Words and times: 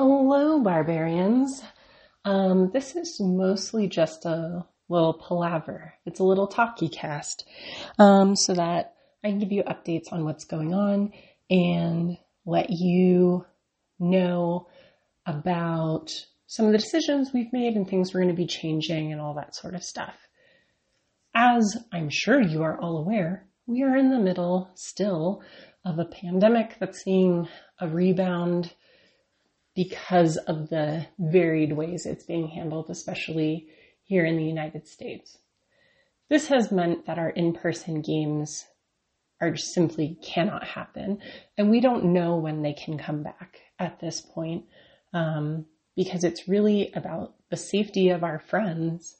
Hello, 0.00 0.60
barbarians. 0.60 1.60
Um, 2.24 2.70
this 2.72 2.94
is 2.94 3.18
mostly 3.18 3.88
just 3.88 4.26
a 4.26 4.64
little 4.88 5.14
palaver. 5.14 5.92
It's 6.06 6.20
a 6.20 6.24
little 6.24 6.46
talkie 6.46 6.88
cast, 6.88 7.44
um, 7.98 8.36
so 8.36 8.54
that 8.54 8.94
I 9.24 9.30
can 9.30 9.40
give 9.40 9.50
you 9.50 9.64
updates 9.64 10.12
on 10.12 10.24
what's 10.24 10.44
going 10.44 10.72
on 10.72 11.12
and 11.50 12.16
let 12.46 12.70
you 12.70 13.44
know 13.98 14.68
about 15.26 16.12
some 16.46 16.66
of 16.66 16.70
the 16.70 16.78
decisions 16.78 17.32
we've 17.34 17.52
made 17.52 17.74
and 17.74 17.84
things 17.84 18.14
we're 18.14 18.20
going 18.20 18.32
to 18.32 18.40
be 18.40 18.46
changing 18.46 19.10
and 19.10 19.20
all 19.20 19.34
that 19.34 19.56
sort 19.56 19.74
of 19.74 19.82
stuff. 19.82 20.14
As 21.34 21.76
I'm 21.92 22.08
sure 22.08 22.40
you 22.40 22.62
are 22.62 22.80
all 22.80 22.98
aware, 22.98 23.48
we 23.66 23.82
are 23.82 23.96
in 23.96 24.10
the 24.10 24.20
middle 24.20 24.70
still 24.76 25.42
of 25.84 25.98
a 25.98 26.04
pandemic 26.04 26.76
that's 26.78 27.02
seeing 27.02 27.48
a 27.80 27.88
rebound 27.88 28.72
because 29.78 30.36
of 30.38 30.70
the 30.70 31.06
varied 31.20 31.72
ways 31.72 32.04
it's 32.04 32.24
being 32.24 32.48
handled, 32.48 32.90
especially 32.90 33.68
here 34.02 34.26
in 34.26 34.36
the 34.36 34.42
United 34.42 34.88
States. 34.88 35.38
This 36.28 36.48
has 36.48 36.72
meant 36.72 37.06
that 37.06 37.20
our 37.20 37.30
in-person 37.30 38.02
games 38.02 38.66
are 39.40 39.54
simply 39.54 40.18
cannot 40.20 40.64
happen, 40.64 41.20
and 41.56 41.70
we 41.70 41.78
don't 41.78 42.06
know 42.06 42.34
when 42.38 42.62
they 42.62 42.72
can 42.72 42.98
come 42.98 43.22
back 43.22 43.60
at 43.78 44.00
this 44.00 44.20
point 44.20 44.64
um, 45.12 45.64
because 45.94 46.24
it's 46.24 46.48
really 46.48 46.90
about 46.94 47.34
the 47.48 47.56
safety 47.56 48.08
of 48.08 48.24
our 48.24 48.40
friends 48.40 49.14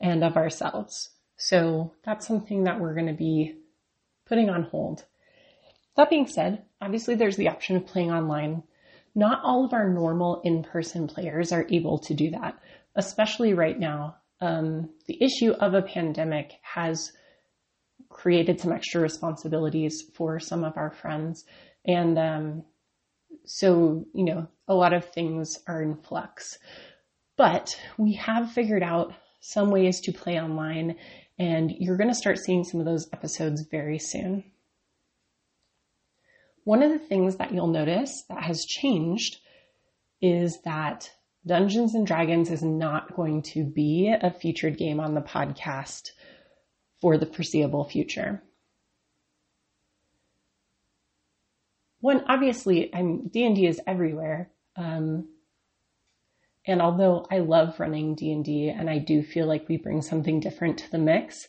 and 0.00 0.22
of 0.22 0.36
ourselves. 0.36 1.10
So 1.38 1.92
that's 2.04 2.24
something 2.24 2.62
that 2.64 2.78
we're 2.78 2.94
going 2.94 3.08
to 3.08 3.14
be 3.14 3.56
putting 4.26 4.48
on 4.48 4.62
hold. 4.62 5.06
That 5.96 6.08
being 6.08 6.28
said, 6.28 6.66
obviously 6.80 7.16
there's 7.16 7.36
the 7.36 7.48
option 7.48 7.74
of 7.74 7.86
playing 7.86 8.12
online 8.12 8.62
not 9.14 9.40
all 9.42 9.64
of 9.64 9.72
our 9.72 9.88
normal 9.88 10.40
in-person 10.44 11.06
players 11.06 11.52
are 11.52 11.66
able 11.70 11.98
to 11.98 12.14
do 12.14 12.30
that, 12.30 12.58
especially 12.96 13.54
right 13.54 13.78
now. 13.78 14.16
Um, 14.40 14.90
the 15.06 15.22
issue 15.22 15.52
of 15.52 15.74
a 15.74 15.82
pandemic 15.82 16.52
has 16.62 17.12
created 18.08 18.60
some 18.60 18.72
extra 18.72 19.00
responsibilities 19.00 20.02
for 20.14 20.38
some 20.38 20.64
of 20.64 20.76
our 20.76 20.90
friends. 20.90 21.44
And 21.84 22.18
um, 22.18 22.64
so, 23.44 24.06
you 24.14 24.24
know, 24.24 24.48
a 24.68 24.74
lot 24.74 24.92
of 24.92 25.04
things 25.12 25.58
are 25.66 25.82
in 25.82 25.96
flux. 25.96 26.58
But 27.36 27.78
we 27.98 28.14
have 28.14 28.52
figured 28.52 28.82
out 28.82 29.14
some 29.40 29.70
ways 29.70 30.00
to 30.02 30.12
play 30.12 30.40
online, 30.40 30.96
and 31.38 31.70
you're 31.70 31.96
going 31.96 32.08
to 32.08 32.14
start 32.14 32.38
seeing 32.38 32.64
some 32.64 32.80
of 32.80 32.86
those 32.86 33.08
episodes 33.12 33.66
very 33.70 33.98
soon. 33.98 34.44
One 36.64 36.82
of 36.82 36.90
the 36.90 36.98
things 36.98 37.36
that 37.36 37.52
you'll 37.52 37.66
notice 37.68 38.24
that 38.28 38.42
has 38.42 38.64
changed 38.64 39.38
is 40.20 40.60
that 40.64 41.10
Dungeons 41.46 41.94
and 41.94 42.06
Dragons 42.06 42.50
is 42.50 42.62
not 42.62 43.14
going 43.14 43.42
to 43.42 43.64
be 43.64 44.08
a 44.08 44.30
featured 44.30 44.78
game 44.78 44.98
on 44.98 45.14
the 45.14 45.20
podcast 45.20 46.10
for 47.00 47.18
the 47.18 47.26
foreseeable 47.26 47.84
future. 47.84 48.42
One, 52.00 52.24
obviously, 52.28 52.94
I'm 52.94 53.28
D&D 53.28 53.66
is 53.66 53.80
everywhere. 53.86 54.50
Um, 54.76 55.28
and 56.66 56.80
although 56.80 57.26
I 57.30 57.40
love 57.40 57.78
running 57.78 58.14
D&D 58.14 58.70
and 58.70 58.88
I 58.88 58.98
do 58.98 59.22
feel 59.22 59.46
like 59.46 59.68
we 59.68 59.76
bring 59.76 60.00
something 60.00 60.40
different 60.40 60.78
to 60.78 60.90
the 60.90 60.98
mix, 60.98 61.48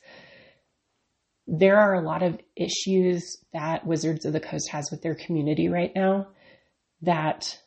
there 1.47 1.77
are 1.77 1.93
a 1.93 2.01
lot 2.01 2.23
of 2.23 2.39
issues 2.55 3.37
that 3.53 3.85
Wizards 3.85 4.25
of 4.25 4.33
the 4.33 4.39
Coast 4.39 4.69
has 4.71 4.89
with 4.89 5.01
their 5.01 5.15
community 5.15 5.69
right 5.69 5.91
now 5.95 6.27
that 7.01 7.59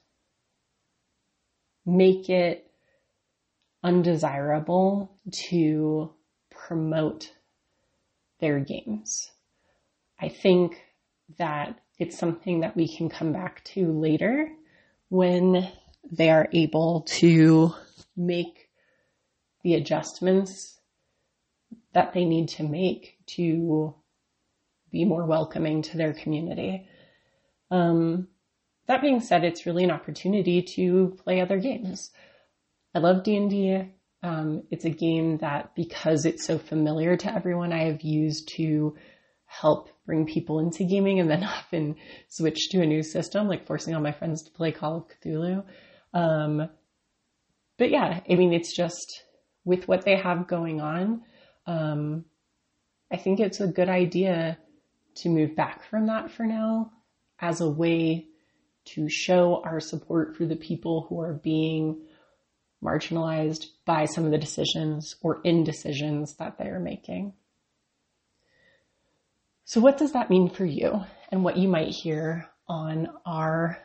make 1.87 2.29
it 2.29 2.71
undesirable 3.83 5.11
to 5.51 6.13
promote 6.51 7.33
their 8.41 8.59
games. 8.59 9.31
I 10.21 10.29
think 10.29 10.83
that 11.39 11.79
it's 11.99 12.19
something 12.19 12.61
that 12.61 12.77
we 12.77 12.95
can 12.95 13.09
come 13.09 13.33
back 13.33 13.63
to 13.65 13.93
later 13.93 14.51
when 15.09 15.71
they 16.11 16.31
are 16.31 16.49
able 16.53 17.03
to 17.03 17.73
make 18.17 18.69
the 19.63 19.75
adjustments 19.75 20.79
that 21.93 22.13
they 22.13 22.25
need 22.25 22.49
to 22.49 22.63
make 22.63 23.18
to 23.37 23.95
be 24.91 25.05
more 25.05 25.27
welcoming 25.27 25.83
to 25.83 25.97
their 25.97 26.13
community. 26.13 26.87
Um, 27.71 28.29
that 28.87 29.03
being 29.03 29.21
said, 29.21 29.45
it's 29.45 29.67
really 29.67 29.85
an 29.85 29.91
opportunity 29.91 30.63
to 30.63 31.17
play 31.23 31.41
other 31.41 31.59
games. 31.59 32.11
I 32.95 33.01
love 33.01 33.23
D&D. 33.23 33.93
Um, 34.23 34.63
it's 34.71 34.85
a 34.85 34.91
game 34.91 35.39
that 35.39 35.75
because 35.75 36.25
it's 36.25 36.45
so 36.47 36.59
familiar 36.59 37.17
to 37.17 37.33
everyone, 37.33 37.73
I 37.73 37.85
have 37.85 38.03
used 38.03 38.49
to 38.57 38.97
help 39.45 39.89
bring 40.07 40.27
people 40.27 40.59
into 40.59 40.85
gaming 40.85 41.21
and 41.21 41.31
then 41.31 41.45
often 41.45 41.97
switch 42.29 42.71
to 42.71 42.81
a 42.81 42.87
new 42.87 43.03
system, 43.03 43.47
like 43.47 43.67
forcing 43.67 43.95
all 43.95 44.01
my 44.01 44.13
friends 44.13 44.43
to 44.43 44.51
play 44.51 44.73
Call 44.73 44.97
of 44.97 45.05
Cthulhu. 45.09 45.65
Um, 46.15 46.69
but 47.79 47.91
yeah, 47.91 48.21
I 48.29 48.35
mean, 48.35 48.53
it's 48.53 48.75
just 48.75 49.23
with 49.65 49.87
what 49.87 50.05
they 50.05 50.17
have 50.17 50.49
going 50.49 50.81
on, 50.81 51.23
um, 51.67 52.25
I 53.11 53.17
think 53.17 53.41
it's 53.41 53.61
a 53.61 53.67
good 53.67 53.89
idea 53.89 54.59
to 55.17 55.29
move 55.29 55.57
back 55.57 55.85
from 55.85 56.07
that 56.07 56.31
for 56.31 56.45
now 56.45 56.93
as 57.41 57.61
a 57.61 57.69
way 57.69 58.27
to 58.85 59.09
show 59.09 59.63
our 59.65 59.81
support 59.81 60.37
for 60.37 60.47
the 60.47 60.57
people 60.57 61.07
who 61.09 61.21
are 61.21 61.35
being 61.35 62.03
marginalized 62.83 63.67
by 63.85 64.05
some 64.05 64.25
of 64.25 64.31
the 64.31 64.39
decisions 64.39 65.17
or 65.23 65.41
indecisions 65.45 66.37
that 66.37 66.59
they 66.59 66.67
are 66.67 66.81
making. 66.81 67.33
So 69.65 69.81
what 69.81 69.99
does 69.99 70.13
that 70.13 70.31
mean 70.31 70.49
for 70.49 70.65
you 70.65 71.03
and 71.31 71.45
what 71.45 71.59
you 71.59 71.69
might 71.69 71.89
hear 71.89 72.49
on 72.67 73.09
our, 73.27 73.79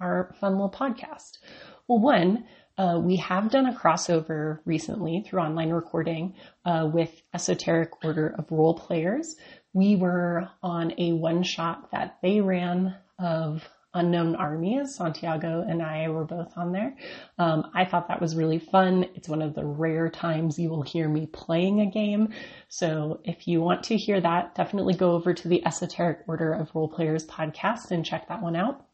our 0.00 0.34
fun 0.40 0.52
little 0.52 0.70
podcast? 0.70 1.38
Well, 1.86 1.98
one, 1.98 2.46
uh, 2.78 2.98
we 2.98 3.16
have 3.16 3.50
done 3.50 3.66
a 3.66 3.74
crossover 3.74 4.60
recently 4.64 5.24
through 5.26 5.40
online 5.40 5.70
recording 5.70 6.34
uh, 6.64 6.88
with 6.90 7.10
Esoteric 7.34 8.04
Order 8.04 8.34
of 8.38 8.50
Role 8.50 8.78
Players. 8.78 9.36
We 9.72 9.96
were 9.96 10.48
on 10.62 10.94
a 10.96 11.12
one 11.12 11.42
shot 11.42 11.90
that 11.90 12.18
they 12.22 12.40
ran 12.40 12.94
of 13.18 13.68
Unknown 13.94 14.36
Armies. 14.36 14.94
Santiago 14.94 15.64
and 15.68 15.82
I 15.82 16.08
were 16.08 16.24
both 16.24 16.52
on 16.56 16.72
there. 16.72 16.94
Um, 17.36 17.70
I 17.74 17.84
thought 17.84 18.08
that 18.08 18.20
was 18.20 18.36
really 18.36 18.60
fun. 18.60 19.06
It's 19.16 19.28
one 19.28 19.42
of 19.42 19.54
the 19.54 19.64
rare 19.64 20.08
times 20.08 20.58
you 20.58 20.68
will 20.68 20.82
hear 20.82 21.08
me 21.08 21.26
playing 21.26 21.80
a 21.80 21.90
game. 21.90 22.28
So 22.68 23.20
if 23.24 23.48
you 23.48 23.60
want 23.60 23.84
to 23.84 23.96
hear 23.96 24.20
that, 24.20 24.54
definitely 24.54 24.94
go 24.94 25.12
over 25.12 25.34
to 25.34 25.48
the 25.48 25.66
Esoteric 25.66 26.20
Order 26.28 26.52
of 26.52 26.70
Role 26.74 26.88
Players 26.88 27.26
podcast 27.26 27.90
and 27.90 28.04
check 28.04 28.28
that 28.28 28.42
one 28.42 28.54
out. 28.54 28.87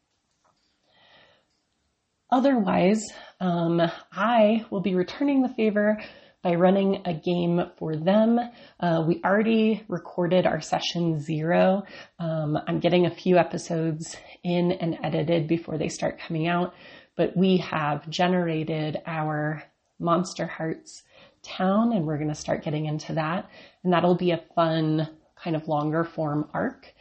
Otherwise, 2.31 3.03
um, 3.39 3.81
I 4.11 4.65
will 4.69 4.81
be 4.81 4.95
returning 4.95 5.41
the 5.41 5.49
favor 5.49 5.99
by 6.41 6.53
running 6.53 7.01
a 7.05 7.13
game 7.13 7.59
for 7.77 7.95
them. 7.95 8.39
Uh, 8.79 9.03
we 9.07 9.19
already 9.23 9.83
recorded 9.87 10.45
our 10.45 10.61
session 10.61 11.19
zero. 11.19 11.83
Um, 12.19 12.57
I'm 12.67 12.79
getting 12.79 13.05
a 13.05 13.15
few 13.15 13.37
episodes 13.37 14.15
in 14.43 14.71
and 14.73 14.97
edited 15.03 15.47
before 15.47 15.77
they 15.77 15.89
start 15.89 16.19
coming 16.19 16.47
out, 16.47 16.75
but 17.15 17.35
we 17.35 17.57
have 17.57 18.07
generated 18.09 19.01
our 19.07 19.63
Monsterhearts 19.99 21.01
town 21.41 21.93
and 21.93 22.05
we're 22.05 22.17
going 22.17 22.29
to 22.29 22.35
start 22.35 22.63
getting 22.63 22.85
into 22.85 23.13
that. 23.13 23.49
And 23.83 23.93
that'll 23.93 24.15
be 24.15 24.31
a 24.31 24.43
fun 24.55 25.09
kind 25.35 25.55
of 25.55 25.67
longer 25.67 26.03
form 26.03 26.49
arc. 26.53 26.93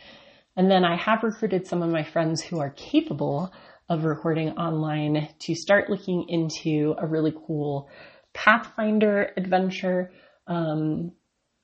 And 0.56 0.70
then 0.70 0.84
I 0.84 0.96
have 0.96 1.22
recruited 1.22 1.66
some 1.66 1.82
of 1.82 1.90
my 1.90 2.04
friends 2.04 2.40
who 2.40 2.60
are 2.60 2.70
capable 2.70 3.52
of 3.88 4.04
recording 4.04 4.50
online 4.50 5.28
to 5.40 5.54
start 5.54 5.90
looking 5.90 6.28
into 6.28 6.94
a 6.98 7.06
really 7.06 7.34
cool 7.46 7.88
Pathfinder 8.32 9.30
adventure. 9.36 10.10
Um, 10.46 11.12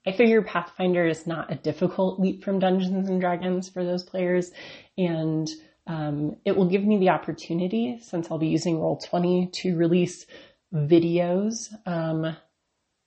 I 0.07 0.13
figure 0.13 0.43
Pathfinder 0.43 1.07
is 1.07 1.27
not 1.27 1.53
a 1.53 1.57
difficult 1.57 2.21
leap 2.21 2.45
from 2.45 2.59
Dungeons 2.59 3.09
and 3.09 3.21
Dragons 3.21 3.69
for 3.69 3.85
those 3.85 4.05
players, 4.05 4.51
and 4.97 5.49
um, 5.87 6.37
it 6.45 6.57
will 6.57 6.69
give 6.69 6.85
me 6.85 6.99
the 6.99 7.11
opportunity, 7.11 7.99
since 8.01 8.31
I'll 8.31 8.39
be 8.39 8.49
using 8.49 8.77
Roll20, 8.77 9.53
to 9.53 9.77
release 9.77 10.27
videos, 10.73 11.69
um, 11.87 12.37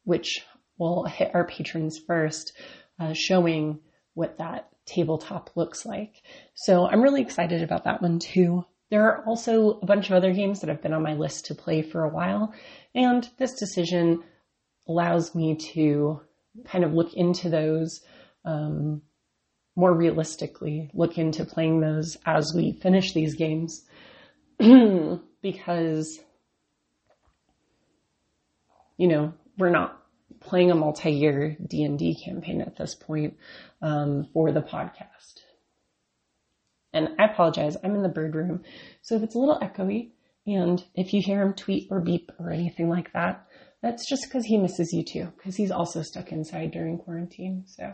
which 0.04 0.45
will 0.77 1.06
hit 1.06 1.31
our 1.33 1.45
patrons 1.45 1.98
first, 1.98 2.54
uh, 3.00 3.13
showing 3.13 3.80
what 4.13 4.39
that 4.39 4.69
tabletop 4.86 5.51
looks 5.56 5.86
like. 5.86 6.21
So 6.56 6.86
I'm 6.86 7.01
really 7.01 7.21
excited 7.21 7.63
about 7.63 7.86
that 7.86 8.01
one 8.01 8.19
too. 8.19 8.66
There 8.94 9.07
are 9.07 9.25
also 9.25 9.80
a 9.81 9.86
bunch 9.88 10.12
of 10.12 10.16
other 10.16 10.31
games 10.31 10.60
that 10.60 10.69
have 10.69 10.84
been 10.84 10.94
on 10.94 11.01
my 11.01 11.16
list 11.16 11.48
to 11.48 11.56
play 11.56 11.81
for 11.81 12.04
a 12.04 12.10
while, 12.10 12.54
and 12.94 13.28
this 13.40 13.54
decision 13.54 14.22
allows 14.88 15.34
me 15.34 15.56
to 15.74 16.22
kind 16.66 16.84
of 16.84 16.94
look 16.94 17.12
into 17.16 17.50
those 17.50 18.01
um, 18.45 19.01
more 19.75 19.92
realistically, 19.92 20.92
look 20.94 21.18
into 21.18 21.44
playing 21.44 21.80
those 21.81 22.19
as 22.28 22.54
we 22.56 22.74
finish 22.74 23.13
these 23.13 23.34
games. 23.34 23.84
because, 24.60 26.19
you 28.98 29.07
know, 29.07 29.34
we're 29.57 29.72
not 29.72 30.04
playing 30.40 30.69
a 30.69 30.75
multi-year 30.75 31.57
D&D 31.68 32.22
campaign 32.24 32.62
at 32.62 32.75
this 32.75 32.94
point 32.94 33.38
um, 33.81 34.28
for 34.34 34.51
the 34.51 34.62
podcast. 34.62 35.43
And 36.94 37.10
I 37.19 37.25
apologize, 37.25 37.75
I'm 37.84 37.95
in 37.95 38.04
the 38.04 38.10
bird 38.10 38.36
room. 38.36 38.63
So 39.01 39.16
if 39.16 39.24
it's 39.24 39.36
a 39.36 39.40
little 39.40 39.60
echoey 39.60 40.12
and 40.45 40.84
if 40.95 41.13
you 41.13 41.22
hear 41.24 41.42
him 41.42 41.54
tweet 41.54 41.88
or 41.90 42.00
beep 42.00 42.31
or 42.40 42.51
anything 42.51 42.90
like 42.90 43.12
that, 43.13 43.48
that's 43.81 44.07
just 44.07 44.24
because 44.24 44.45
he 44.45 44.57
misses 44.57 44.94
you 44.94 45.04
too, 45.04 45.31
because 45.38 45.56
he's 45.56 45.72
also 45.72 46.01
stuck 46.01 46.31
inside 46.31 46.72
during 46.72 46.98
quarantine. 46.98 47.63
So 47.66 47.92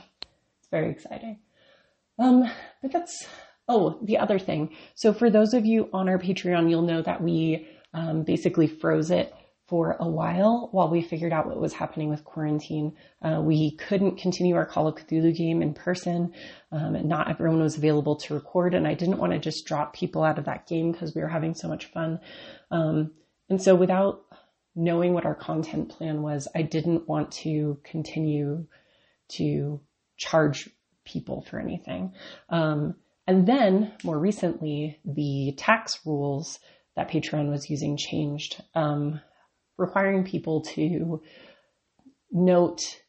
it's 0.59 0.69
very 0.69 0.91
exciting. 0.91 1.39
Um, 2.19 2.49
but 2.81 2.91
that's, 2.91 3.25
oh, 3.67 3.97
the 4.03 4.17
other 4.17 4.37
thing. 4.37 4.75
So 4.95 5.13
for 5.13 5.29
those 5.29 5.53
of 5.53 5.65
you 5.65 5.89
on 5.93 6.09
our 6.09 6.19
Patreon, 6.19 6.69
you'll 6.69 6.81
know 6.81 7.01
that 7.01 7.23
we 7.23 7.67
um, 7.93 8.23
basically 8.23 8.67
froze 8.67 9.09
it 9.09 9.33
for 9.69 9.95
a 9.99 10.07
while 10.07 10.69
while 10.71 10.89
we 10.89 11.01
figured 11.01 11.31
out 11.31 11.45
what 11.45 11.59
was 11.59 11.73
happening 11.73 12.09
with 12.09 12.23
quarantine. 12.23 12.95
Uh, 13.21 13.39
we 13.41 13.75
couldn't 13.75 14.17
continue 14.17 14.55
our 14.55 14.65
Call 14.65 14.87
of 14.87 14.95
Cthulhu 14.95 15.35
game 15.35 15.61
in 15.61 15.73
person, 15.73 16.33
um, 16.71 16.95
and 16.95 17.07
not 17.07 17.29
everyone 17.29 17.61
was 17.61 17.77
available 17.77 18.15
to 18.17 18.33
record. 18.33 18.73
And 18.73 18.87
I 18.87 18.95
didn't 18.95 19.19
want 19.19 19.33
to 19.33 19.39
just 19.39 19.65
drop 19.65 19.93
people 19.93 20.23
out 20.23 20.39
of 20.39 20.45
that 20.45 20.67
game 20.67 20.91
because 20.91 21.13
we 21.13 21.21
were 21.21 21.27
having 21.27 21.53
so 21.53 21.67
much 21.67 21.85
fun. 21.91 22.19
Um, 22.71 23.11
and 23.49 23.61
so, 23.61 23.75
without 23.75 24.25
knowing 24.75 25.13
what 25.13 25.25
our 25.25 25.35
content 25.35 25.89
plan 25.89 26.23
was, 26.23 26.47
I 26.55 26.63
didn't 26.63 27.07
want 27.07 27.31
to 27.43 27.79
continue 27.83 28.65
to 29.33 29.79
charge 30.17 30.69
people 31.05 31.45
for 31.49 31.59
anything. 31.59 32.13
Um, 32.49 32.95
and 33.27 33.47
then, 33.47 33.93
more 34.03 34.17
recently, 34.17 34.99
the 35.05 35.53
tax 35.57 35.99
rules 36.05 36.59
that 36.95 37.09
Patreon 37.09 37.51
was 37.51 37.69
using 37.69 37.97
changed. 37.97 38.61
Um, 38.73 39.21
requiring 39.79 40.23
people 40.23 40.61
to 40.61 41.21
note 42.31 43.01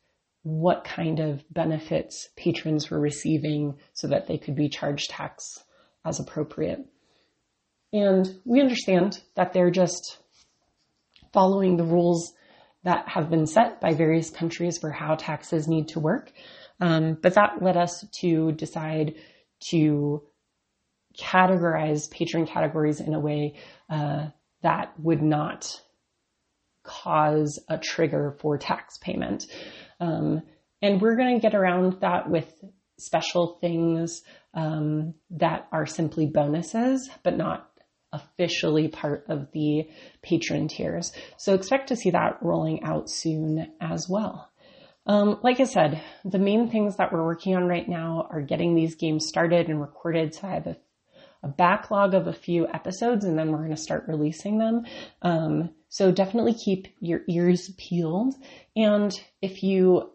what 0.43 0.85
kind 0.85 1.21
of 1.21 1.45
benefits 1.51 2.29
patrons 2.37 2.91
were 2.91 2.99
receiving 3.01 3.77
so 3.93 4.09
that 4.09 4.27
they 4.27 4.39
could 4.39 4.57
be 4.57 4.69
charged 4.69 5.11
tax 5.11 5.63
as 6.05 6.19
appropriate. 6.19 6.81
And 7.93 8.41
we 8.45 8.61
understand 8.61 9.21
that 9.35 9.53
they're 9.53 9.71
just 9.71 10.19
following 11.33 11.77
the 11.77 11.85
rules 11.85 12.33
that 12.85 13.09
have 13.09 13.29
been 13.29 13.47
set 13.47 13.81
by 13.81 13.93
various 13.93 14.31
countries 14.31 14.79
for 14.79 14.91
how 14.91 15.15
taxes 15.17 15.69
need 15.69 15.89
to 15.89 16.01
work. 16.01 16.33
Um, 16.81 17.19
but 17.21 17.35
that 17.35 17.61
led 17.61 17.77
us 17.77 18.05
to 18.21 18.53
decide 18.53 19.17
to 19.69 20.23
categorize 21.19 22.11
patron 22.11 22.47
categories 22.47 23.01
in 23.01 23.13
a 23.13 23.21
way 23.21 23.57
uh, 23.91 24.29
that 24.63 24.99
would 24.99 25.23
not 25.23 25.81
cause 26.91 27.59
a 27.69 27.79
trigger 27.79 28.37
for 28.41 28.59
tax 28.59 28.99
payment. 28.99 29.47
Um, 30.01 30.43
and 30.83 31.01
we're 31.01 31.17
going 31.17 31.37
to 31.37 31.41
get 31.43 31.55
around 31.55 32.01
that 32.01 32.29
with 32.29 32.53
special 32.99 33.59
things 33.61 34.23
um, 34.55 35.15
that 35.31 35.69
are 35.73 35.87
simply 35.87 36.27
bonuses, 36.27 37.09
but 37.23 37.37
not 37.37 37.71
officially 38.13 38.89
part 38.89 39.27
of 39.29 39.53
the 39.53 39.89
patron 40.23 40.67
tiers. 40.67 41.13
So 41.37 41.55
expect 41.55 41.89
to 41.89 41.97
see 41.97 42.11
that 42.11 42.39
rolling 42.43 42.83
out 42.83 43.09
soon 43.09 43.73
as 43.81 44.09
well. 44.09 44.51
Um, 45.07 45.39
like 45.43 45.61
I 45.61 45.65
said, 45.65 46.03
the 46.25 46.39
main 46.39 46.71
things 46.71 46.97
that 46.97 47.13
we're 47.13 47.25
working 47.25 47.57
on 47.57 47.67
right 47.67 47.89
now 47.89 48.27
are 48.31 48.43
getting 48.43 48.75
these 48.75 48.97
games 48.97 49.27
started 49.27 49.69
and 49.69 49.81
recorded. 49.81 50.35
So 50.35 50.49
I 50.49 50.55
have 50.55 50.67
a, 50.67 50.77
a 51.43 51.49
backlog 51.49 52.15
of 52.15 52.27
a 52.27 52.33
few 52.33 52.69
episodes 52.69 53.25
and 53.25 53.39
then 53.39 53.51
we're 53.51 53.59
going 53.59 53.71
to 53.71 53.77
start 53.77 54.05
releasing 54.07 54.59
them. 54.59 54.85
Um, 55.23 55.71
so 55.93 56.13
definitely 56.13 56.55
keep 56.55 56.87
your 57.01 57.23
ears 57.29 57.71
peeled. 57.77 58.35
And 58.77 59.13
if 59.43 59.65
you 59.65 60.13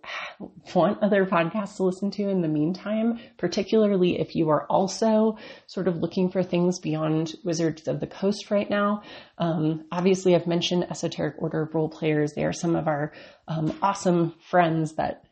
want 0.73 1.03
other 1.03 1.25
podcasts 1.25 1.75
to 1.77 1.83
listen 1.83 2.11
to 2.11 2.29
in 2.29 2.41
the 2.41 2.47
meantime, 2.47 3.19
particularly 3.37 4.17
if 4.19 4.35
you 4.35 4.49
are 4.49 4.65
also 4.67 5.37
sort 5.67 5.89
of 5.89 5.97
looking 5.97 6.29
for 6.29 6.43
things 6.43 6.79
beyond 6.79 7.35
Wizards 7.43 7.89
of 7.89 7.99
the 7.99 8.07
Coast 8.07 8.51
right 8.51 8.69
now, 8.69 9.01
um, 9.37 9.83
obviously 9.91 10.33
I've 10.33 10.47
mentioned 10.47 10.87
Esoteric 10.89 11.35
Order 11.39 11.63
of 11.63 11.75
Role 11.75 11.89
Players. 11.89 12.33
They 12.33 12.45
are 12.45 12.53
some 12.53 12.77
of 12.77 12.87
our 12.87 13.11
um, 13.49 13.77
awesome 13.81 14.33
friends 14.49 14.93
that, 14.93 15.25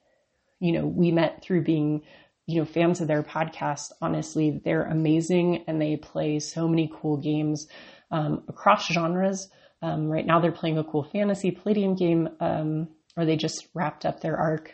you 0.59 0.73
know, 0.73 0.85
we 0.85 1.11
met 1.11 1.41
through 1.41 1.63
being 1.63 2.01
you 2.45 2.59
know, 2.59 2.65
fans 2.65 3.01
of 3.01 3.07
their 3.07 3.23
podcast, 3.23 3.91
honestly, 4.01 4.61
they're 4.63 4.83
amazing 4.83 5.63
and 5.67 5.81
they 5.81 5.95
play 5.95 6.39
so 6.39 6.67
many 6.67 6.91
cool 6.93 7.17
games 7.17 7.67
um, 8.11 8.43
across 8.47 8.87
genres. 8.87 9.49
Um, 9.81 10.07
right 10.07 10.25
now 10.25 10.39
they're 10.39 10.51
playing 10.51 10.77
a 10.77 10.83
cool 10.83 11.03
fantasy 11.03 11.51
Palladium 11.51 11.95
game, 11.95 12.29
um, 12.39 12.89
or 13.17 13.25
they 13.25 13.35
just 13.35 13.67
wrapped 13.73 14.05
up 14.05 14.21
their 14.21 14.37
arc. 14.37 14.71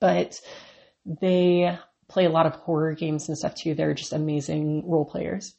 But 0.00 0.40
they 1.04 1.76
play 2.08 2.24
a 2.24 2.30
lot 2.30 2.46
of 2.46 2.54
horror 2.54 2.94
games 2.94 3.28
and 3.28 3.38
stuff 3.38 3.54
too. 3.54 3.74
They're 3.74 3.94
just 3.94 4.12
amazing 4.12 4.88
role 4.88 5.04
players. 5.04 5.54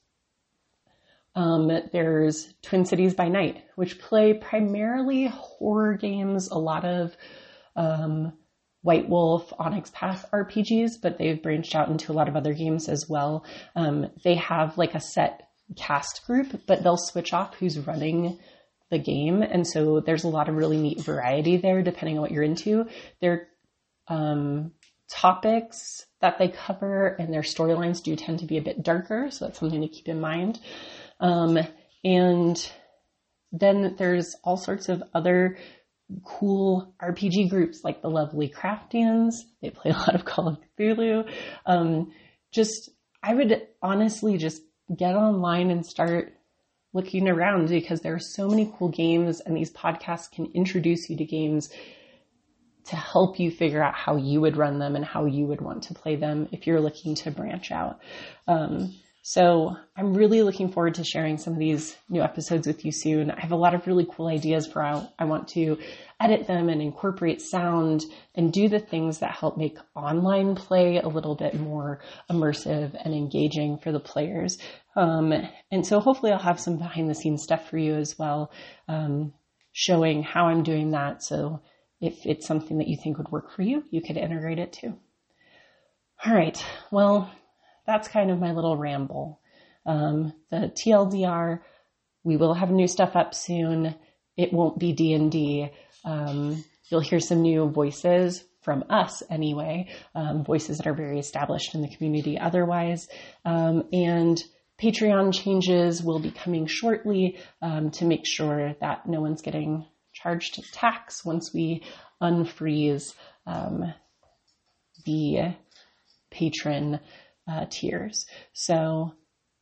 Um, 1.33 1.71
there's 1.93 2.53
Twin 2.61 2.85
Cities 2.85 3.13
by 3.13 3.29
Night, 3.29 3.63
which 3.75 3.99
play 3.99 4.33
primarily 4.33 5.27
horror 5.27 5.95
games, 5.95 6.49
a 6.49 6.57
lot 6.57 6.83
of 6.83 7.15
um, 7.75 8.33
White 8.81 9.07
Wolf, 9.07 9.53
Onyx 9.59 9.91
Path 9.93 10.25
RPGs, 10.33 10.93
but 11.01 11.17
they've 11.17 11.41
branched 11.41 11.75
out 11.75 11.89
into 11.89 12.11
a 12.11 12.13
lot 12.13 12.27
of 12.27 12.35
other 12.35 12.53
games 12.53 12.89
as 12.89 13.07
well. 13.07 13.45
Um, 13.75 14.09
they 14.23 14.35
have 14.35 14.77
like 14.77 14.95
a 14.95 14.99
set 14.99 15.49
cast 15.75 16.25
group, 16.25 16.61
but 16.65 16.83
they'll 16.83 16.97
switch 16.97 17.33
off 17.33 17.55
who's 17.55 17.79
running 17.79 18.39
the 18.89 18.99
game. 18.99 19.41
And 19.41 19.65
so 19.65 19.99
there's 19.99 20.23
a 20.23 20.29
lot 20.29 20.49
of 20.49 20.55
really 20.55 20.77
neat 20.77 21.01
variety 21.01 21.57
there 21.57 21.81
depending 21.81 22.17
on 22.17 22.21
what 22.21 22.31
you're 22.31 22.43
into. 22.43 22.87
Their 23.21 23.47
um, 24.07 24.71
topics 25.09 26.05
that 26.21 26.37
they 26.37 26.47
cover 26.47 27.07
and 27.07 27.33
their 27.33 27.41
storylines 27.41 28.01
do 28.01 28.15
tend 28.15 28.39
to 28.39 28.45
be 28.45 28.57
a 28.57 28.61
bit 28.61 28.83
darker, 28.83 29.29
so 29.31 29.45
that's 29.45 29.59
something 29.59 29.81
to 29.81 29.87
keep 29.87 30.07
in 30.07 30.19
mind. 30.19 30.59
Um, 31.19 31.59
and 32.03 32.71
then 33.51 33.95
there's 33.97 34.35
all 34.43 34.57
sorts 34.57 34.89
of 34.89 35.03
other 35.13 35.57
cool 36.23 36.93
RPG 37.01 37.49
groups 37.49 37.83
like 37.83 38.01
the 38.01 38.09
lovely 38.09 38.49
Craftians. 38.49 39.35
They 39.61 39.69
play 39.69 39.91
a 39.91 39.97
lot 39.97 40.15
of 40.15 40.25
Call 40.25 40.47
of 40.49 40.57
Cthulhu. 40.77 41.29
Um, 41.65 42.11
just, 42.51 42.89
I 43.23 43.33
would 43.33 43.67
honestly 43.81 44.37
just 44.37 44.61
get 44.95 45.15
online 45.15 45.69
and 45.71 45.85
start 45.85 46.33
looking 46.93 47.29
around 47.29 47.69
because 47.69 48.01
there 48.01 48.13
are 48.13 48.19
so 48.19 48.47
many 48.47 48.71
cool 48.77 48.89
games 48.89 49.39
and 49.39 49.55
these 49.55 49.71
podcasts 49.71 50.29
can 50.29 50.47
introduce 50.53 51.09
you 51.09 51.17
to 51.17 51.25
games 51.25 51.69
to 52.85 52.95
help 52.95 53.39
you 53.39 53.51
figure 53.51 53.81
out 53.81 53.93
how 53.93 54.17
you 54.17 54.41
would 54.41 54.57
run 54.57 54.79
them 54.79 54.95
and 54.95 55.05
how 55.05 55.25
you 55.25 55.45
would 55.45 55.61
want 55.61 55.83
to 55.83 55.93
play 55.93 56.15
them 56.15 56.49
if 56.51 56.67
you're 56.67 56.81
looking 56.81 57.15
to 57.15 57.31
branch 57.31 57.71
out. 57.71 57.99
Um, 58.47 58.93
so 59.23 59.75
I'm 59.95 60.15
really 60.15 60.41
looking 60.41 60.71
forward 60.71 60.95
to 60.95 61.03
sharing 61.03 61.37
some 61.37 61.53
of 61.53 61.59
these 61.59 61.95
new 62.09 62.23
episodes 62.23 62.65
with 62.65 62.83
you 62.83 62.91
soon. 62.91 63.29
I 63.29 63.39
have 63.39 63.51
a 63.51 63.55
lot 63.55 63.75
of 63.75 63.85
really 63.85 64.07
cool 64.09 64.27
ideas 64.27 64.65
for 64.65 64.81
how 64.81 65.09
I 65.19 65.25
want 65.25 65.49
to 65.49 65.77
edit 66.19 66.47
them 66.47 66.69
and 66.69 66.81
incorporate 66.81 67.39
sound 67.39 68.03
and 68.33 68.51
do 68.51 68.67
the 68.67 68.79
things 68.79 69.19
that 69.19 69.31
help 69.31 69.57
make 69.57 69.77
online 69.95 70.55
play 70.55 70.97
a 70.97 71.07
little 71.07 71.35
bit 71.35 71.53
more 71.53 72.01
immersive 72.31 72.99
and 73.03 73.13
engaging 73.13 73.77
for 73.77 73.91
the 73.91 73.99
players. 73.99 74.57
Um, 74.95 75.33
and 75.71 75.85
so 75.85 75.99
hopefully 75.99 76.31
I'll 76.31 76.39
have 76.39 76.59
some 76.59 76.77
behind 76.77 77.07
the 77.07 77.15
scenes 77.15 77.43
stuff 77.43 77.69
for 77.69 77.77
you 77.77 77.93
as 77.93 78.17
well, 78.17 78.51
um, 78.87 79.33
showing 79.71 80.23
how 80.23 80.47
I'm 80.47 80.63
doing 80.63 80.91
that. 80.91 81.21
So 81.21 81.61
if 81.99 82.25
it's 82.25 82.47
something 82.47 82.79
that 82.79 82.87
you 82.87 82.97
think 83.01 83.19
would 83.19 83.31
work 83.31 83.51
for 83.51 83.61
you, 83.61 83.83
you 83.91 84.01
could 84.01 84.17
integrate 84.17 84.57
it 84.57 84.73
too. 84.73 84.97
All 86.25 86.33
right. 86.33 86.63
Well, 86.91 87.31
that's 87.91 88.07
kind 88.07 88.31
of 88.31 88.39
my 88.39 88.53
little 88.53 88.77
ramble. 88.77 89.41
Um, 89.85 90.33
the 90.49 90.71
TLDR, 90.73 91.59
we 92.23 92.37
will 92.37 92.53
have 92.53 92.71
new 92.71 92.87
stuff 92.87 93.17
up 93.17 93.35
soon. 93.35 93.93
It 94.37 94.53
won't 94.53 94.79
be 94.79 94.93
D&D. 94.93 95.69
Um, 96.05 96.63
you'll 96.89 97.01
hear 97.01 97.19
some 97.19 97.41
new 97.41 97.69
voices 97.69 98.45
from 98.61 98.85
us 98.89 99.23
anyway, 99.29 99.89
um, 100.15 100.45
voices 100.45 100.77
that 100.77 100.87
are 100.87 100.93
very 100.93 101.19
established 101.19 101.75
in 101.75 101.81
the 101.81 101.93
community 101.93 102.39
otherwise. 102.39 103.09
Um, 103.43 103.83
and 103.91 104.41
Patreon 104.81 105.33
changes 105.33 106.01
will 106.01 106.19
be 106.19 106.31
coming 106.31 106.67
shortly 106.67 107.39
um, 107.61 107.91
to 107.91 108.05
make 108.05 108.25
sure 108.25 108.73
that 108.79 109.05
no 109.05 109.19
one's 109.19 109.41
getting 109.41 109.85
charged 110.13 110.61
tax 110.73 111.25
once 111.25 111.53
we 111.53 111.83
unfreeze 112.21 113.13
um, 113.45 113.93
the 115.05 115.55
patron 116.29 116.99
uh, 117.51 117.65
tiers. 117.69 118.25
So 118.53 119.13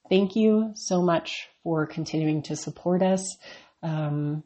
thank 0.09 0.35
you 0.35 0.71
so 0.75 1.01
much 1.01 1.47
for 1.63 1.87
continuing 1.87 2.43
to 2.43 2.55
support 2.55 3.01
us. 3.01 3.37
Um, 3.81 4.43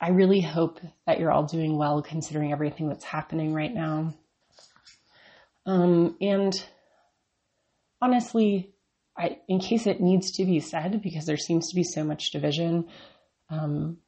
I 0.00 0.10
really 0.10 0.40
hope 0.40 0.80
that 1.06 1.18
you're 1.18 1.32
all 1.32 1.44
doing 1.44 1.76
well 1.76 2.02
considering 2.02 2.52
everything 2.52 2.88
that's 2.88 3.04
happening 3.04 3.52
right 3.52 3.72
now. 3.72 4.14
Um, 5.66 6.16
and 6.20 6.54
honestly, 8.00 8.72
I, 9.16 9.38
in 9.48 9.58
case 9.58 9.86
it 9.86 10.00
needs 10.00 10.32
to 10.32 10.44
be 10.44 10.60
said, 10.60 11.02
because 11.02 11.26
there 11.26 11.36
seems 11.36 11.68
to 11.68 11.74
be 11.74 11.82
so 11.82 12.04
much 12.04 12.30
division, 12.30 12.88
um, 13.50 13.98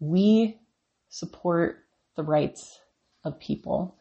we 0.00 0.58
support 1.08 1.78
the 2.16 2.24
rights 2.24 2.80
of 3.24 3.38
people. 3.38 3.96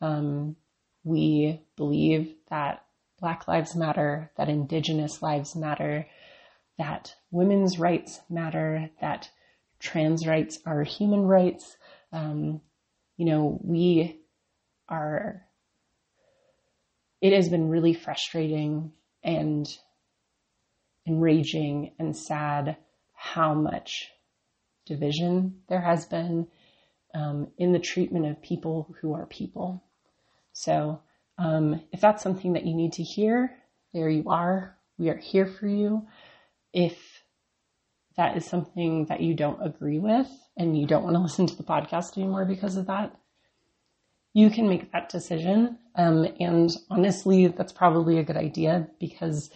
Um, 0.00 0.56
we 1.04 1.60
believe 1.76 2.34
that 2.48 2.84
Black 3.20 3.46
Lives 3.46 3.76
Matter, 3.76 4.30
that 4.36 4.48
Indigenous 4.48 5.22
lives 5.22 5.54
matter, 5.54 6.06
that 6.78 7.14
women's 7.30 7.78
rights 7.78 8.20
matter, 8.30 8.90
that 9.00 9.30
trans 9.78 10.26
rights 10.26 10.58
are 10.64 10.82
human 10.82 11.22
rights. 11.22 11.76
Um, 12.12 12.60
you 13.16 13.26
know, 13.26 13.60
we 13.62 14.20
are, 14.88 15.42
it 17.20 17.34
has 17.34 17.48
been 17.48 17.68
really 17.68 17.92
frustrating 17.92 18.92
and 19.22 19.66
enraging 21.06 21.92
and 21.98 22.16
sad 22.16 22.76
how 23.14 23.52
much 23.52 24.10
division 24.86 25.60
there 25.68 25.80
has 25.80 26.06
been 26.06 26.46
um, 27.14 27.48
in 27.58 27.72
the 27.72 27.78
treatment 27.78 28.26
of 28.26 28.40
people 28.42 28.94
who 29.00 29.12
are 29.14 29.26
people. 29.26 29.82
So, 30.52 31.00
um, 31.40 31.80
if 31.90 32.02
that's 32.02 32.22
something 32.22 32.52
that 32.52 32.66
you 32.66 32.74
need 32.74 32.92
to 32.94 33.02
hear, 33.02 33.56
there 33.94 34.10
you 34.10 34.28
are. 34.28 34.76
We 34.98 35.08
are 35.08 35.16
here 35.16 35.46
for 35.46 35.66
you. 35.66 36.06
If 36.74 37.24
that 38.18 38.36
is 38.36 38.44
something 38.44 39.06
that 39.06 39.22
you 39.22 39.32
don't 39.32 39.64
agree 39.64 39.98
with 39.98 40.28
and 40.58 40.78
you 40.78 40.86
don't 40.86 41.02
want 41.02 41.16
to 41.16 41.20
listen 41.22 41.46
to 41.46 41.56
the 41.56 41.62
podcast 41.62 42.18
anymore 42.18 42.44
because 42.44 42.76
of 42.76 42.86
that, 42.88 43.16
you 44.34 44.50
can 44.50 44.68
make 44.68 44.92
that 44.92 45.08
decision. 45.08 45.78
Um, 45.96 46.28
and 46.38 46.70
honestly, 46.90 47.46
that's 47.48 47.72
probably 47.72 48.18
a 48.18 48.24
good 48.24 48.36
idea 48.36 48.88
because 49.00 49.50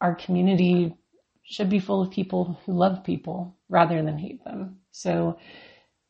our 0.00 0.16
community 0.16 0.96
should 1.44 1.70
be 1.70 1.78
full 1.78 2.02
of 2.02 2.10
people 2.10 2.58
who 2.66 2.72
love 2.72 3.04
people 3.04 3.56
rather 3.68 4.02
than 4.02 4.18
hate 4.18 4.44
them. 4.44 4.78
So, 4.90 5.38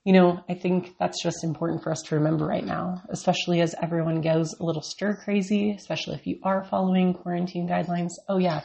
you 0.05 0.13
know, 0.13 0.43
I 0.49 0.55
think 0.55 0.97
that's 0.99 1.23
just 1.23 1.45
important 1.45 1.83
for 1.83 1.93
us 1.93 2.03
to 2.07 2.17
remember 2.17 2.45
right 2.45 2.65
now, 2.65 3.03
especially 3.09 3.61
as 3.61 3.75
everyone 3.81 4.21
goes 4.21 4.53
a 4.59 4.65
little 4.65 4.83
stir 4.83 5.15
crazy, 5.15 5.71
especially 5.71 6.17
if 6.17 6.27
you 6.27 6.41
are 6.43 6.65
following 6.65 7.15
quarantine 7.15 7.69
guidelines. 7.69 8.11
Oh 8.29 8.39
yeah, 8.39 8.63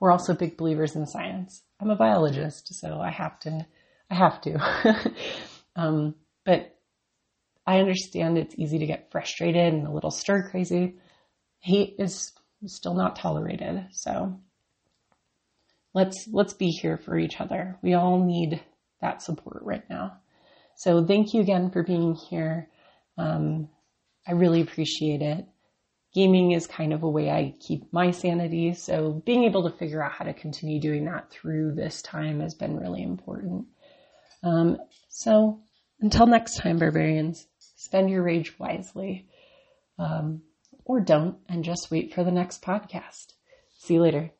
we're 0.00 0.10
also 0.10 0.34
big 0.34 0.56
believers 0.56 0.96
in 0.96 1.06
science. 1.06 1.62
I'm 1.78 1.90
a 1.90 1.96
biologist, 1.96 2.74
so 2.74 3.00
I 3.00 3.10
have 3.10 3.38
to, 3.40 3.66
I 4.10 4.14
have 4.14 4.40
to. 4.40 5.14
um, 5.76 6.16
but 6.44 6.76
I 7.66 7.78
understand 7.78 8.36
it's 8.36 8.58
easy 8.58 8.78
to 8.80 8.86
get 8.86 9.12
frustrated 9.12 9.72
and 9.72 9.86
a 9.86 9.92
little 9.92 10.10
stir 10.10 10.50
crazy. 10.50 10.96
Hate 11.60 11.94
is 11.98 12.32
still 12.66 12.94
not 12.94 13.14
tolerated. 13.14 13.86
So 13.92 14.40
let's, 15.94 16.26
let's 16.32 16.54
be 16.54 16.68
here 16.68 16.96
for 16.96 17.16
each 17.16 17.40
other. 17.40 17.78
We 17.80 17.94
all 17.94 18.24
need 18.24 18.60
that 19.00 19.22
support 19.22 19.62
right 19.62 19.88
now. 19.88 20.16
So 20.80 21.04
thank 21.04 21.34
you 21.34 21.42
again 21.42 21.70
for 21.70 21.82
being 21.82 22.14
here. 22.14 22.70
Um, 23.18 23.68
I 24.26 24.32
really 24.32 24.62
appreciate 24.62 25.20
it. 25.20 25.44
Gaming 26.14 26.52
is 26.52 26.66
kind 26.66 26.94
of 26.94 27.02
a 27.02 27.08
way 27.08 27.28
I 27.28 27.54
keep 27.60 27.92
my 27.92 28.12
sanity. 28.12 28.72
So 28.72 29.22
being 29.26 29.44
able 29.44 29.68
to 29.68 29.76
figure 29.76 30.02
out 30.02 30.12
how 30.12 30.24
to 30.24 30.32
continue 30.32 30.80
doing 30.80 31.04
that 31.04 31.30
through 31.30 31.74
this 31.74 32.00
time 32.00 32.40
has 32.40 32.54
been 32.54 32.78
really 32.78 33.02
important. 33.02 33.66
Um, 34.42 34.78
so 35.10 35.60
until 36.00 36.26
next 36.26 36.56
time, 36.56 36.78
barbarians, 36.78 37.46
spend 37.58 38.08
your 38.08 38.22
rage 38.22 38.58
wisely. 38.58 39.28
Um, 39.98 40.40
or 40.86 41.00
don't 41.00 41.36
and 41.46 41.62
just 41.62 41.90
wait 41.90 42.14
for 42.14 42.24
the 42.24 42.32
next 42.32 42.62
podcast. 42.62 43.34
See 43.76 43.94
you 43.94 44.00
later. 44.00 44.32